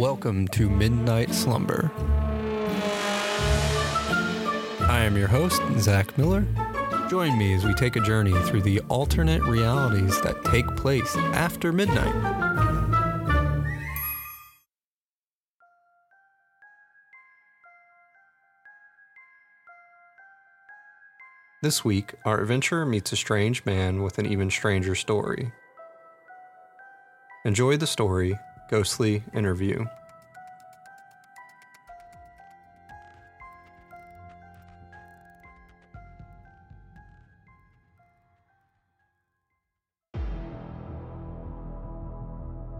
Welcome 0.00 0.48
to 0.48 0.70
Midnight 0.70 1.34
Slumber. 1.34 1.92
I 4.88 5.02
am 5.04 5.14
your 5.14 5.28
host, 5.28 5.60
Zach 5.76 6.16
Miller. 6.16 6.46
Join 7.10 7.36
me 7.36 7.52
as 7.52 7.66
we 7.66 7.74
take 7.74 7.96
a 7.96 8.00
journey 8.00 8.32
through 8.44 8.62
the 8.62 8.80
alternate 8.88 9.42
realities 9.42 10.18
that 10.22 10.42
take 10.46 10.66
place 10.68 11.14
after 11.34 11.70
midnight. 11.70 12.14
This 21.62 21.84
week, 21.84 22.14
our 22.24 22.40
adventurer 22.40 22.86
meets 22.86 23.12
a 23.12 23.16
strange 23.16 23.66
man 23.66 24.02
with 24.02 24.16
an 24.16 24.24
even 24.24 24.48
stranger 24.48 24.94
story. 24.94 25.52
Enjoy 27.44 27.76
the 27.76 27.86
story 27.86 28.38
Ghostly 28.70 29.24
Interview. 29.34 29.84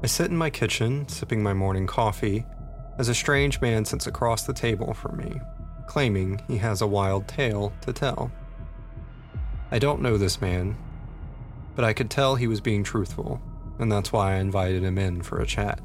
I 0.02 0.06
sit 0.06 0.30
in 0.30 0.36
my 0.36 0.48
kitchen, 0.48 1.06
sipping 1.08 1.42
my 1.42 1.52
morning 1.52 1.86
coffee, 1.86 2.46
as 2.96 3.10
a 3.10 3.14
strange 3.14 3.60
man 3.60 3.84
sits 3.84 4.06
across 4.06 4.44
the 4.44 4.54
table 4.54 4.94
from 4.94 5.18
me, 5.18 5.38
claiming 5.86 6.40
he 6.48 6.56
has 6.56 6.80
a 6.80 6.86
wild 6.86 7.28
tale 7.28 7.74
to 7.82 7.92
tell. 7.92 8.32
I 9.70 9.78
don't 9.78 10.00
know 10.00 10.16
this 10.16 10.40
man, 10.40 10.74
but 11.76 11.84
I 11.84 11.92
could 11.92 12.08
tell 12.08 12.34
he 12.34 12.46
was 12.46 12.62
being 12.62 12.82
truthful, 12.82 13.42
and 13.78 13.92
that's 13.92 14.10
why 14.10 14.32
I 14.32 14.38
invited 14.38 14.82
him 14.82 14.96
in 14.96 15.20
for 15.20 15.38
a 15.38 15.46
chat. 15.46 15.80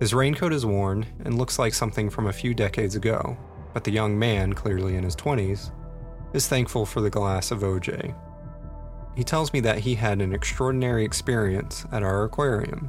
His 0.00 0.12
raincoat 0.12 0.52
is 0.52 0.66
worn 0.66 1.06
and 1.24 1.38
looks 1.38 1.56
like 1.56 1.74
something 1.74 2.10
from 2.10 2.26
a 2.26 2.32
few 2.32 2.52
decades 2.52 2.96
ago, 2.96 3.38
but 3.74 3.84
the 3.84 3.92
young 3.92 4.18
man, 4.18 4.54
clearly 4.54 4.96
in 4.96 5.04
his 5.04 5.14
20s, 5.14 5.70
is 6.32 6.48
thankful 6.48 6.84
for 6.84 7.00
the 7.00 7.10
glass 7.10 7.52
of 7.52 7.60
OJ 7.60 8.12
he 9.18 9.24
tells 9.24 9.52
me 9.52 9.58
that 9.58 9.80
he 9.80 9.96
had 9.96 10.22
an 10.22 10.32
extraordinary 10.32 11.04
experience 11.04 11.84
at 11.90 12.04
our 12.04 12.22
aquarium. 12.22 12.88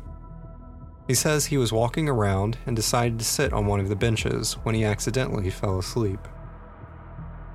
He 1.09 1.15
says 1.15 1.47
he 1.47 1.57
was 1.57 1.73
walking 1.73 2.07
around 2.07 2.59
and 2.67 2.75
decided 2.75 3.17
to 3.17 3.25
sit 3.25 3.52
on 3.52 3.65
one 3.65 3.79
of 3.79 3.89
the 3.89 3.95
benches 3.95 4.53
when 4.61 4.75
he 4.75 4.85
accidentally 4.85 5.49
fell 5.49 5.79
asleep. 5.79 6.19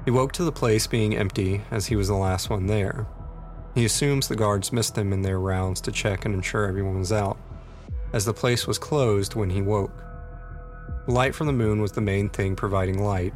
He 0.05 0.11
woke 0.11 0.33
to 0.33 0.43
the 0.43 0.51
place 0.51 0.89
being 0.89 1.17
empty 1.17 1.63
as 1.71 1.87
he 1.87 1.95
was 1.95 2.09
the 2.09 2.17
last 2.17 2.51
one 2.51 2.67
there. 2.67 3.07
He 3.77 3.85
assumes 3.85 4.27
the 4.27 4.35
guards 4.35 4.73
missed 4.73 4.99
him 4.99 5.13
in 5.13 5.23
their 5.23 5.39
rounds 5.39 5.81
to 5.83 5.93
check 5.93 6.25
and 6.25 6.35
ensure 6.35 6.67
everyone 6.67 6.99
was 6.99 7.13
out, 7.13 7.39
as 8.13 8.25
the 8.25 8.35
place 8.35 8.67
was 8.67 8.77
closed 8.77 9.37
when 9.37 9.51
he 9.51 9.63
woke. 9.63 10.03
Light 11.07 11.33
from 11.33 11.47
the 11.47 11.53
moon 11.53 11.81
was 11.81 11.93
the 11.93 12.01
main 12.01 12.31
thing 12.31 12.57
providing 12.57 13.05
light, 13.05 13.35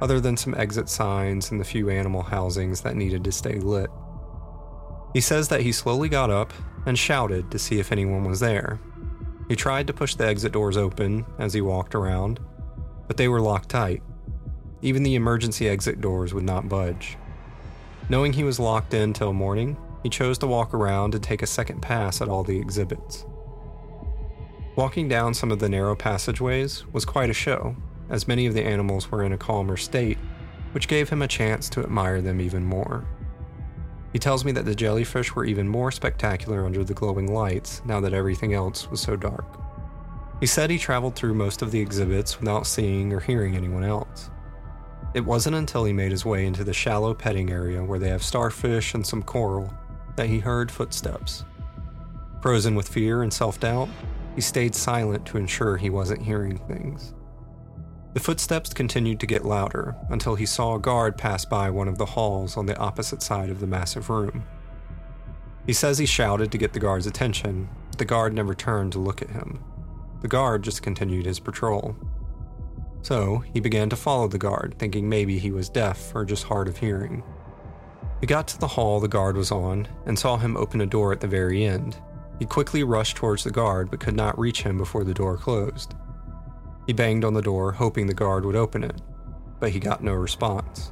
other 0.00 0.18
than 0.18 0.38
some 0.38 0.54
exit 0.54 0.88
signs 0.88 1.50
and 1.50 1.60
the 1.60 1.64
few 1.66 1.90
animal 1.90 2.22
housings 2.22 2.80
that 2.80 2.96
needed 2.96 3.22
to 3.22 3.32
stay 3.32 3.58
lit. 3.58 3.90
He 5.12 5.20
says 5.20 5.48
that 5.48 5.60
he 5.60 5.72
slowly 5.72 6.08
got 6.08 6.30
up 6.30 6.54
and 6.86 6.98
shouted 6.98 7.50
to 7.50 7.58
see 7.58 7.78
if 7.78 7.92
anyone 7.92 8.24
was 8.24 8.40
there. 8.40 8.80
He 9.48 9.56
tried 9.56 9.86
to 9.86 9.92
push 9.94 10.14
the 10.14 10.26
exit 10.26 10.52
doors 10.52 10.76
open 10.76 11.24
as 11.38 11.54
he 11.54 11.60
walked 11.60 11.94
around, 11.94 12.38
but 13.06 13.16
they 13.16 13.28
were 13.28 13.40
locked 13.40 13.70
tight. 13.70 14.02
Even 14.82 15.02
the 15.02 15.14
emergency 15.14 15.68
exit 15.68 16.00
doors 16.00 16.34
would 16.34 16.44
not 16.44 16.68
budge. 16.68 17.16
Knowing 18.10 18.32
he 18.32 18.44
was 18.44 18.60
locked 18.60 18.94
in 18.94 19.12
till 19.12 19.32
morning, 19.32 19.76
he 20.02 20.08
chose 20.08 20.38
to 20.38 20.46
walk 20.46 20.74
around 20.74 21.14
and 21.14 21.24
take 21.24 21.42
a 21.42 21.46
second 21.46 21.80
pass 21.80 22.20
at 22.20 22.28
all 22.28 22.44
the 22.44 22.58
exhibits. 22.58 23.24
Walking 24.76 25.08
down 25.08 25.34
some 25.34 25.50
of 25.50 25.58
the 25.58 25.68
narrow 25.68 25.96
passageways 25.96 26.86
was 26.92 27.04
quite 27.04 27.30
a 27.30 27.34
show, 27.34 27.74
as 28.10 28.28
many 28.28 28.46
of 28.46 28.54
the 28.54 28.64
animals 28.64 29.10
were 29.10 29.24
in 29.24 29.32
a 29.32 29.38
calmer 29.38 29.76
state, 29.76 30.18
which 30.72 30.88
gave 30.88 31.08
him 31.08 31.22
a 31.22 31.28
chance 31.28 31.68
to 31.70 31.82
admire 31.82 32.20
them 32.20 32.40
even 32.40 32.64
more. 32.64 33.04
He 34.12 34.18
tells 34.18 34.44
me 34.44 34.52
that 34.52 34.64
the 34.64 34.74
jellyfish 34.74 35.34
were 35.34 35.44
even 35.44 35.68
more 35.68 35.90
spectacular 35.90 36.64
under 36.64 36.82
the 36.82 36.94
glowing 36.94 37.32
lights 37.32 37.82
now 37.84 38.00
that 38.00 38.14
everything 38.14 38.54
else 38.54 38.90
was 38.90 39.00
so 39.00 39.16
dark. 39.16 39.44
He 40.40 40.46
said 40.46 40.70
he 40.70 40.78
traveled 40.78 41.14
through 41.14 41.34
most 41.34 41.62
of 41.62 41.70
the 41.70 41.80
exhibits 41.80 42.38
without 42.38 42.66
seeing 42.66 43.12
or 43.12 43.20
hearing 43.20 43.56
anyone 43.56 43.84
else. 43.84 44.30
It 45.14 45.24
wasn't 45.24 45.56
until 45.56 45.84
he 45.84 45.92
made 45.92 46.12
his 46.12 46.24
way 46.24 46.46
into 46.46 46.64
the 46.64 46.72
shallow 46.72 47.12
petting 47.12 47.50
area 47.50 47.82
where 47.82 47.98
they 47.98 48.10
have 48.10 48.22
starfish 48.22 48.94
and 48.94 49.06
some 49.06 49.22
coral 49.22 49.72
that 50.16 50.28
he 50.28 50.38
heard 50.38 50.70
footsteps. 50.70 51.44
Frozen 52.40 52.74
with 52.74 52.88
fear 52.88 53.22
and 53.22 53.32
self 53.32 53.58
doubt, 53.58 53.88
he 54.34 54.40
stayed 54.40 54.74
silent 54.74 55.26
to 55.26 55.38
ensure 55.38 55.76
he 55.76 55.90
wasn't 55.90 56.22
hearing 56.22 56.58
things. 56.58 57.14
The 58.14 58.20
footsteps 58.20 58.72
continued 58.72 59.20
to 59.20 59.26
get 59.26 59.44
louder 59.44 59.94
until 60.08 60.34
he 60.34 60.46
saw 60.46 60.74
a 60.74 60.80
guard 60.80 61.18
pass 61.18 61.44
by 61.44 61.68
one 61.70 61.88
of 61.88 61.98
the 61.98 62.06
halls 62.06 62.56
on 62.56 62.66
the 62.66 62.78
opposite 62.78 63.22
side 63.22 63.50
of 63.50 63.60
the 63.60 63.66
massive 63.66 64.08
room. 64.08 64.44
He 65.66 65.74
says 65.74 65.98
he 65.98 66.06
shouted 66.06 66.50
to 66.50 66.58
get 66.58 66.72
the 66.72 66.80
guard's 66.80 67.06
attention, 67.06 67.68
but 67.90 67.98
the 67.98 68.06
guard 68.06 68.32
never 68.32 68.54
turned 68.54 68.92
to 68.92 68.98
look 68.98 69.20
at 69.20 69.30
him. 69.30 69.62
The 70.22 70.28
guard 70.28 70.64
just 70.64 70.82
continued 70.82 71.26
his 71.26 71.38
patrol. 71.38 71.94
So, 73.02 73.44
he 73.52 73.60
began 73.60 73.90
to 73.90 73.96
follow 73.96 74.26
the 74.26 74.38
guard, 74.38 74.74
thinking 74.78 75.08
maybe 75.08 75.38
he 75.38 75.50
was 75.50 75.68
deaf 75.68 76.14
or 76.14 76.24
just 76.24 76.44
hard 76.44 76.68
of 76.68 76.78
hearing. 76.78 77.22
He 78.20 78.26
got 78.26 78.48
to 78.48 78.58
the 78.58 78.66
hall 78.66 78.98
the 78.98 79.08
guard 79.08 79.36
was 79.36 79.52
on 79.52 79.86
and 80.06 80.18
saw 80.18 80.38
him 80.38 80.56
open 80.56 80.80
a 80.80 80.86
door 80.86 81.12
at 81.12 81.20
the 81.20 81.28
very 81.28 81.64
end. 81.64 81.96
He 82.38 82.46
quickly 82.46 82.82
rushed 82.82 83.16
towards 83.16 83.44
the 83.44 83.50
guard 83.50 83.90
but 83.90 84.00
could 84.00 84.16
not 84.16 84.38
reach 84.38 84.62
him 84.62 84.78
before 84.78 85.04
the 85.04 85.14
door 85.14 85.36
closed. 85.36 85.94
He 86.88 86.94
banged 86.94 87.22
on 87.22 87.34
the 87.34 87.42
door, 87.42 87.72
hoping 87.72 88.06
the 88.06 88.14
guard 88.14 88.46
would 88.46 88.56
open 88.56 88.82
it, 88.82 89.02
but 89.60 89.72
he 89.72 89.78
got 89.78 90.02
no 90.02 90.14
response. 90.14 90.90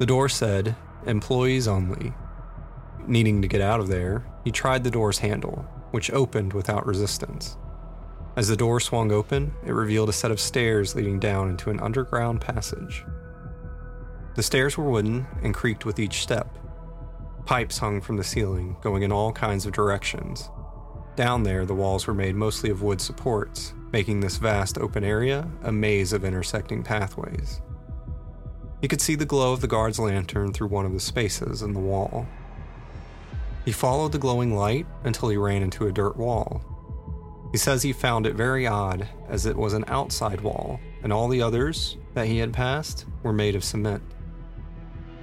The 0.00 0.06
door 0.06 0.28
said, 0.28 0.74
Employees 1.06 1.68
only. 1.68 2.12
Needing 3.06 3.40
to 3.42 3.46
get 3.46 3.60
out 3.60 3.78
of 3.78 3.86
there, 3.86 4.26
he 4.42 4.50
tried 4.50 4.82
the 4.82 4.90
door's 4.90 5.20
handle, 5.20 5.64
which 5.92 6.10
opened 6.10 6.52
without 6.52 6.84
resistance. 6.84 7.56
As 8.34 8.48
the 8.48 8.56
door 8.56 8.80
swung 8.80 9.12
open, 9.12 9.52
it 9.64 9.70
revealed 9.70 10.08
a 10.08 10.12
set 10.12 10.32
of 10.32 10.40
stairs 10.40 10.96
leading 10.96 11.20
down 11.20 11.48
into 11.48 11.70
an 11.70 11.78
underground 11.78 12.40
passage. 12.40 13.04
The 14.34 14.42
stairs 14.42 14.76
were 14.76 14.90
wooden 14.90 15.28
and 15.44 15.54
creaked 15.54 15.84
with 15.84 16.00
each 16.00 16.22
step. 16.22 16.58
Pipes 17.46 17.78
hung 17.78 18.00
from 18.00 18.16
the 18.16 18.24
ceiling, 18.24 18.78
going 18.80 19.04
in 19.04 19.12
all 19.12 19.30
kinds 19.30 19.64
of 19.64 19.72
directions. 19.72 20.50
Down 21.18 21.42
there, 21.42 21.66
the 21.66 21.74
walls 21.74 22.06
were 22.06 22.14
made 22.14 22.36
mostly 22.36 22.70
of 22.70 22.80
wood 22.80 23.00
supports, 23.00 23.74
making 23.90 24.20
this 24.20 24.36
vast 24.36 24.78
open 24.78 25.02
area 25.02 25.48
a 25.64 25.72
maze 25.72 26.12
of 26.12 26.24
intersecting 26.24 26.84
pathways. 26.84 27.60
He 28.80 28.86
could 28.86 29.00
see 29.00 29.16
the 29.16 29.26
glow 29.26 29.52
of 29.52 29.60
the 29.60 29.66
guard's 29.66 29.98
lantern 29.98 30.52
through 30.52 30.68
one 30.68 30.86
of 30.86 30.92
the 30.92 31.00
spaces 31.00 31.60
in 31.60 31.72
the 31.72 31.80
wall. 31.80 32.28
He 33.64 33.72
followed 33.72 34.12
the 34.12 34.18
glowing 34.18 34.54
light 34.54 34.86
until 35.02 35.28
he 35.28 35.36
ran 35.36 35.60
into 35.60 35.88
a 35.88 35.92
dirt 35.92 36.16
wall. 36.16 36.62
He 37.50 37.58
says 37.58 37.82
he 37.82 37.92
found 37.92 38.24
it 38.24 38.36
very 38.36 38.68
odd 38.68 39.08
as 39.28 39.44
it 39.44 39.56
was 39.56 39.72
an 39.72 39.86
outside 39.88 40.40
wall, 40.40 40.78
and 41.02 41.12
all 41.12 41.26
the 41.26 41.42
others 41.42 41.96
that 42.14 42.28
he 42.28 42.38
had 42.38 42.52
passed 42.52 43.06
were 43.24 43.32
made 43.32 43.56
of 43.56 43.64
cement. 43.64 44.04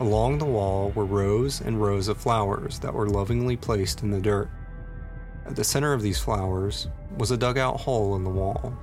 Along 0.01 0.39
the 0.39 0.43
wall 0.43 0.91
were 0.93 1.05
rows 1.05 1.61
and 1.61 1.81
rows 1.81 2.09
of 2.09 2.17
flowers 2.17 2.79
that 2.79 2.93
were 2.93 3.07
lovingly 3.07 3.55
placed 3.55 4.03
in 4.03 4.11
the 4.11 4.19
dirt. 4.19 4.49
At 5.45 5.55
the 5.55 5.63
center 5.63 5.93
of 5.93 6.01
these 6.01 6.19
flowers 6.19 6.87
was 7.17 7.31
a 7.31 7.37
dugout 7.37 7.79
hole 7.81 8.15
in 8.15 8.23
the 8.23 8.29
wall. 8.29 8.73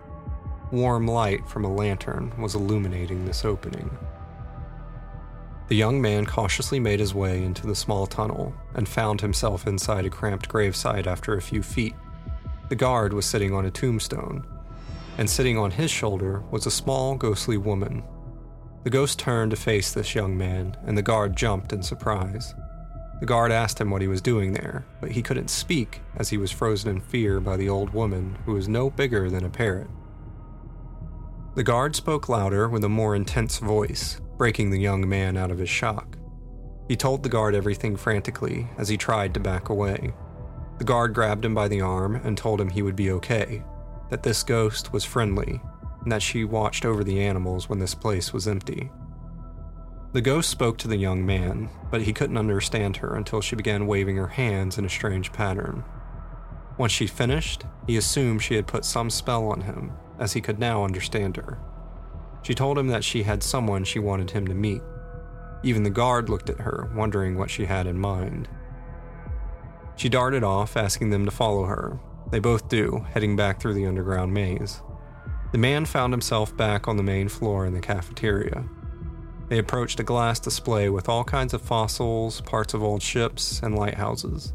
Warm 0.70 1.06
light 1.06 1.48
from 1.48 1.64
a 1.64 1.72
lantern 1.72 2.32
was 2.40 2.54
illuminating 2.54 3.24
this 3.24 3.44
opening. 3.44 3.90
The 5.68 5.76
young 5.76 6.00
man 6.00 6.26
cautiously 6.26 6.78
made 6.80 7.00
his 7.00 7.14
way 7.14 7.42
into 7.42 7.66
the 7.66 7.74
small 7.74 8.06
tunnel 8.06 8.54
and 8.74 8.88
found 8.88 9.20
himself 9.20 9.66
inside 9.66 10.06
a 10.06 10.10
cramped 10.10 10.48
gravesite 10.48 11.06
after 11.06 11.34
a 11.34 11.42
few 11.42 11.62
feet. 11.62 11.94
The 12.68 12.76
guard 12.76 13.12
was 13.12 13.26
sitting 13.26 13.52
on 13.54 13.66
a 13.66 13.70
tombstone, 13.70 14.46
and 15.18 15.28
sitting 15.28 15.58
on 15.58 15.70
his 15.70 15.90
shoulder 15.90 16.42
was 16.50 16.66
a 16.66 16.70
small, 16.70 17.16
ghostly 17.16 17.56
woman. 17.56 18.02
The 18.84 18.90
ghost 18.90 19.18
turned 19.18 19.50
to 19.50 19.56
face 19.56 19.92
this 19.92 20.14
young 20.14 20.36
man, 20.36 20.76
and 20.84 20.96
the 20.96 21.02
guard 21.02 21.36
jumped 21.36 21.72
in 21.72 21.82
surprise. 21.82 22.54
The 23.22 23.26
guard 23.26 23.52
asked 23.52 23.80
him 23.80 23.88
what 23.88 24.02
he 24.02 24.08
was 24.08 24.20
doing 24.20 24.52
there, 24.52 24.84
but 25.00 25.12
he 25.12 25.22
couldn't 25.22 25.48
speak 25.48 26.00
as 26.16 26.30
he 26.30 26.38
was 26.38 26.50
frozen 26.50 26.90
in 26.90 27.00
fear 27.00 27.38
by 27.38 27.56
the 27.56 27.68
old 27.68 27.90
woman 27.90 28.36
who 28.44 28.54
was 28.54 28.66
no 28.66 28.90
bigger 28.90 29.30
than 29.30 29.44
a 29.44 29.48
parrot. 29.48 29.86
The 31.54 31.62
guard 31.62 31.94
spoke 31.94 32.28
louder 32.28 32.68
with 32.68 32.82
a 32.82 32.88
more 32.88 33.14
intense 33.14 33.58
voice, 33.58 34.20
breaking 34.36 34.70
the 34.70 34.80
young 34.80 35.08
man 35.08 35.36
out 35.36 35.52
of 35.52 35.58
his 35.58 35.70
shock. 35.70 36.18
He 36.88 36.96
told 36.96 37.22
the 37.22 37.28
guard 37.28 37.54
everything 37.54 37.94
frantically 37.94 38.66
as 38.76 38.88
he 38.88 38.96
tried 38.96 39.34
to 39.34 39.38
back 39.40 39.68
away. 39.68 40.14
The 40.78 40.84
guard 40.84 41.14
grabbed 41.14 41.44
him 41.44 41.54
by 41.54 41.68
the 41.68 41.80
arm 41.80 42.16
and 42.16 42.36
told 42.36 42.60
him 42.60 42.70
he 42.70 42.82
would 42.82 42.96
be 42.96 43.12
okay, 43.12 43.62
that 44.10 44.24
this 44.24 44.42
ghost 44.42 44.92
was 44.92 45.04
friendly, 45.04 45.60
and 46.02 46.10
that 46.10 46.22
she 46.22 46.42
watched 46.42 46.84
over 46.84 47.04
the 47.04 47.22
animals 47.22 47.68
when 47.68 47.78
this 47.78 47.94
place 47.94 48.32
was 48.32 48.48
empty. 48.48 48.90
The 50.12 50.20
ghost 50.20 50.50
spoke 50.50 50.76
to 50.78 50.88
the 50.88 50.98
young 50.98 51.24
man, 51.24 51.70
but 51.90 52.02
he 52.02 52.12
couldn't 52.12 52.36
understand 52.36 52.98
her 52.98 53.16
until 53.16 53.40
she 53.40 53.56
began 53.56 53.86
waving 53.86 54.16
her 54.16 54.28
hands 54.28 54.76
in 54.76 54.84
a 54.84 54.90
strange 54.90 55.32
pattern. 55.32 55.84
Once 56.76 56.92
she 56.92 57.06
finished, 57.06 57.64
he 57.86 57.96
assumed 57.96 58.42
she 58.42 58.56
had 58.56 58.66
put 58.66 58.84
some 58.84 59.08
spell 59.08 59.46
on 59.46 59.62
him, 59.62 59.92
as 60.18 60.34
he 60.34 60.42
could 60.42 60.58
now 60.58 60.84
understand 60.84 61.36
her. 61.36 61.58
She 62.42 62.54
told 62.54 62.76
him 62.76 62.88
that 62.88 63.04
she 63.04 63.22
had 63.22 63.42
someone 63.42 63.84
she 63.84 63.98
wanted 63.98 64.32
him 64.32 64.46
to 64.48 64.54
meet. 64.54 64.82
Even 65.62 65.82
the 65.82 65.88
guard 65.88 66.28
looked 66.28 66.50
at 66.50 66.60
her, 66.60 66.92
wondering 66.94 67.38
what 67.38 67.50
she 67.50 67.64
had 67.64 67.86
in 67.86 67.98
mind. 67.98 68.50
She 69.96 70.10
darted 70.10 70.44
off, 70.44 70.76
asking 70.76 71.08
them 71.08 71.24
to 71.24 71.30
follow 71.30 71.64
her. 71.64 71.98
They 72.30 72.38
both 72.38 72.68
do, 72.68 73.06
heading 73.14 73.34
back 73.34 73.60
through 73.60 73.74
the 73.74 73.86
underground 73.86 74.34
maze. 74.34 74.82
The 75.52 75.58
man 75.58 75.86
found 75.86 76.12
himself 76.12 76.54
back 76.54 76.86
on 76.86 76.98
the 76.98 77.02
main 77.02 77.28
floor 77.28 77.64
in 77.64 77.72
the 77.72 77.80
cafeteria. 77.80 78.64
They 79.52 79.58
approached 79.58 80.00
a 80.00 80.02
glass 80.02 80.40
display 80.40 80.88
with 80.88 81.10
all 81.10 81.24
kinds 81.24 81.52
of 81.52 81.60
fossils, 81.60 82.40
parts 82.40 82.72
of 82.72 82.82
old 82.82 83.02
ships, 83.02 83.60
and 83.62 83.76
lighthouses. 83.76 84.54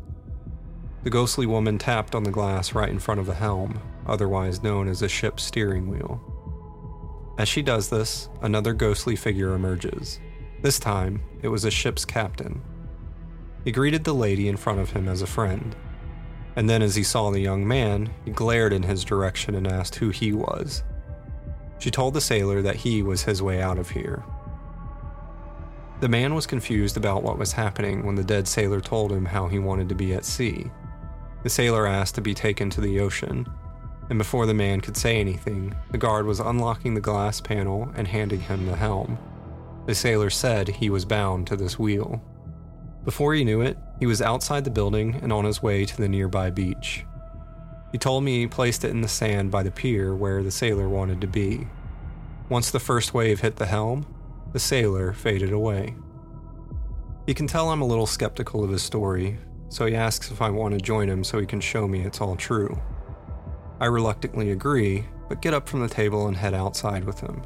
The 1.04 1.12
ghostly 1.12 1.46
woman 1.46 1.78
tapped 1.78 2.16
on 2.16 2.24
the 2.24 2.32
glass 2.32 2.74
right 2.74 2.90
in 2.90 2.98
front 2.98 3.20
of 3.20 3.28
the 3.28 3.36
helm, 3.36 3.80
otherwise 4.08 4.64
known 4.64 4.88
as 4.88 5.04
a 5.04 5.08
ship's 5.08 5.44
steering 5.44 5.88
wheel. 5.88 6.20
As 7.38 7.48
she 7.48 7.62
does 7.62 7.90
this, 7.92 8.28
another 8.42 8.74
ghostly 8.74 9.16
figure 9.16 9.54
emerges. 9.54 10.20
This 10.64 10.80
time, 10.80 11.22
it 11.44 11.50
was 11.50 11.64
a 11.64 11.70
ship's 11.70 12.04
captain. 12.04 12.60
He 13.66 13.72
greeted 13.72 14.04
the 14.04 14.16
lady 14.16 14.48
in 14.48 14.58
front 14.58 14.80
of 14.80 14.94
him 14.94 15.08
as 15.08 15.22
a 15.22 15.28
friend. 15.28 15.76
And 16.56 16.68
then, 16.68 16.82
as 16.82 16.96
he 16.96 17.04
saw 17.04 17.30
the 17.30 17.40
young 17.40 17.68
man, 17.68 18.10
he 18.26 18.32
glared 18.32 18.74
in 18.74 18.82
his 18.82 19.06
direction 19.06 19.54
and 19.54 19.68
asked 19.68 19.94
who 19.94 20.10
he 20.10 20.34
was. 20.34 20.82
She 21.78 21.92
told 21.92 22.16
the 22.16 22.20
sailor 22.20 22.64
that 22.64 22.78
he 22.78 23.04
was 23.04 23.22
his 23.22 23.44
way 23.44 23.62
out 23.62 23.78
of 23.78 23.92
here. 23.92 24.24
The 26.00 26.10
man 26.10 26.36
was 26.36 26.46
confused 26.46 26.96
about 26.96 27.24
what 27.24 27.40
was 27.40 27.54
happening 27.54 28.06
when 28.06 28.14
the 28.14 28.24
dead 28.24 28.48
sailor 28.48 28.80
told 28.80 29.12
him 29.12 29.26
how 29.26 29.48
he 29.48 29.58
wanted 29.58 29.90
to 29.90 29.96
be 29.96 30.14
at 30.14 30.26
sea. 30.26 30.70
The 31.42 31.50
sailor 31.50 31.88
asked 31.88 32.14
to 32.16 32.22
be 32.22 32.36
taken 32.36 32.70
to 32.72 32.82
the 32.82 33.00
ocean, 33.00 33.48
and 34.10 34.20
before 34.20 34.46
the 34.46 34.54
man 34.54 34.80
could 34.80 34.96
say 34.96 35.20
anything, 35.20 35.74
the 35.92 35.98
guard 35.98 36.28
was 36.28 36.40
unlocking 36.40 36.94
the 36.94 37.02
glass 37.02 37.42
panel 37.42 37.92
and 37.96 38.08
handing 38.08 38.42
him 38.42 38.68
the 38.68 38.76
helm. 38.76 39.18
The 39.88 39.96
sailor 39.96 40.30
said 40.30 40.68
he 40.68 40.92
was 40.92 41.04
bound 41.04 41.48
to 41.48 41.56
this 41.56 41.80
wheel. 41.80 42.22
Before 43.04 43.34
he 43.34 43.44
knew 43.44 43.62
it, 43.62 43.78
he 44.00 44.06
was 44.06 44.22
outside 44.22 44.66
the 44.66 44.70
building 44.70 45.20
and 45.24 45.34
on 45.34 45.46
his 45.46 45.64
way 45.64 45.84
to 45.86 45.98
the 45.98 46.10
nearby 46.10 46.52
beach. 46.52 47.06
He 47.92 47.98
told 47.98 48.24
me 48.24 48.42
he 48.42 48.48
placed 48.48 48.84
it 48.84 48.92
in 48.92 49.02
the 49.02 49.08
sand 49.08 49.50
by 49.50 49.64
the 49.64 49.72
pier 49.72 50.14
where 50.14 50.44
the 50.44 50.52
sailor 50.52 50.88
wanted 50.88 51.22
to 51.22 51.28
be. 51.28 51.68
Once 52.50 52.70
the 52.70 52.80
first 52.80 53.14
wave 53.14 53.40
hit 53.40 53.56
the 53.56 53.66
helm, 53.66 54.06
the 54.58 54.62
sailor 54.62 55.14
faded 55.14 55.52
away. 55.52 55.94
He 57.28 57.36
can 57.36 57.46
tell 57.46 57.70
I'm 57.70 57.84
a 57.84 57.86
little 57.86 58.08
skeptical 58.08 58.64
of 58.64 58.72
his 58.72 58.82
story, 58.82 59.38
so 59.70 59.86
he 59.86 59.96
asks 59.96 60.32
if 60.32 60.42
I 60.42 60.50
want 60.50 60.74
to 60.74 60.82
join 60.82 61.08
him 61.08 61.24
so 61.24 61.38
he 61.38 61.46
can 61.46 61.62
show 61.62 61.88
me 61.88 62.02
it's 62.02 62.22
all 62.22 62.36
true. 62.36 62.76
I 63.80 63.86
reluctantly 63.86 64.50
agree, 64.50 65.06
but 65.30 65.44
get 65.44 65.54
up 65.54 65.70
from 65.70 65.82
the 65.82 65.88
table 65.88 66.26
and 66.26 66.36
head 66.36 66.56
outside 66.56 67.04
with 67.04 67.20
him. 67.20 67.44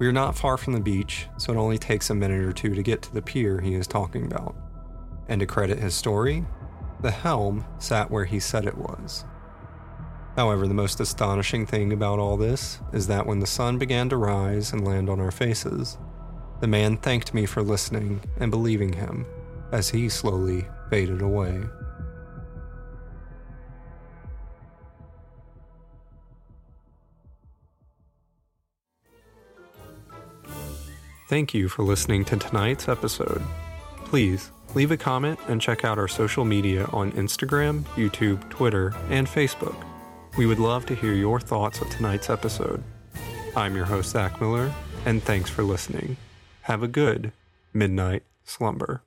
We 0.00 0.08
are 0.08 0.12
not 0.12 0.36
far 0.36 0.56
from 0.56 0.72
the 0.72 0.80
beach, 0.80 1.28
so 1.38 1.52
it 1.52 1.56
only 1.56 1.78
takes 1.78 2.10
a 2.10 2.14
minute 2.16 2.40
or 2.40 2.52
two 2.52 2.74
to 2.74 2.82
get 2.82 3.02
to 3.02 3.14
the 3.14 3.22
pier 3.22 3.60
he 3.60 3.74
is 3.74 3.86
talking 3.86 4.24
about. 4.24 4.56
And 5.28 5.38
to 5.38 5.46
credit 5.46 5.78
his 5.78 5.94
story, 5.94 6.44
the 7.02 7.12
helm 7.12 7.64
sat 7.78 8.10
where 8.10 8.24
he 8.24 8.40
said 8.40 8.66
it 8.66 8.76
was. 8.76 9.24
However, 10.36 10.66
the 10.66 10.74
most 10.74 11.00
astonishing 11.00 11.66
thing 11.66 11.92
about 11.92 12.18
all 12.18 12.36
this 12.36 12.78
is 12.92 13.06
that 13.08 13.26
when 13.26 13.40
the 13.40 13.46
sun 13.46 13.78
began 13.78 14.08
to 14.10 14.16
rise 14.16 14.72
and 14.72 14.86
land 14.86 15.10
on 15.10 15.20
our 15.20 15.30
faces, 15.30 15.98
the 16.60 16.66
man 16.66 16.96
thanked 16.96 17.34
me 17.34 17.46
for 17.46 17.62
listening 17.62 18.20
and 18.38 18.50
believing 18.50 18.92
him 18.92 19.26
as 19.72 19.90
he 19.90 20.08
slowly 20.08 20.66
faded 20.88 21.22
away. 21.22 21.62
Thank 31.28 31.54
you 31.54 31.68
for 31.68 31.84
listening 31.84 32.24
to 32.24 32.36
tonight's 32.36 32.88
episode. 32.88 33.40
Please 34.04 34.50
leave 34.74 34.90
a 34.90 34.96
comment 34.96 35.38
and 35.46 35.60
check 35.60 35.84
out 35.84 35.96
our 35.96 36.08
social 36.08 36.44
media 36.44 36.86
on 36.86 37.12
Instagram, 37.12 37.84
YouTube, 37.94 38.48
Twitter, 38.50 38.92
and 39.10 39.28
Facebook. 39.28 39.89
We 40.40 40.46
would 40.46 40.58
love 40.58 40.86
to 40.86 40.94
hear 40.94 41.12
your 41.12 41.38
thoughts 41.38 41.82
of 41.82 41.90
tonight's 41.90 42.30
episode. 42.30 42.82
I'm 43.54 43.76
your 43.76 43.84
host, 43.84 44.12
Zach 44.12 44.40
Miller, 44.40 44.72
and 45.04 45.22
thanks 45.22 45.50
for 45.50 45.62
listening. 45.62 46.16
Have 46.62 46.82
a 46.82 46.88
good 46.88 47.32
midnight 47.74 48.22
slumber. 48.42 49.02